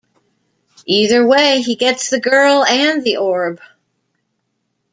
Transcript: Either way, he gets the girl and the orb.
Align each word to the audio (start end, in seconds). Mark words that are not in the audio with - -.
Either 0.87 1.27
way, 1.27 1.61
he 1.61 1.75
gets 1.75 2.09
the 2.09 2.19
girl 2.19 2.65
and 2.65 3.03
the 3.03 3.17
orb. 3.17 3.61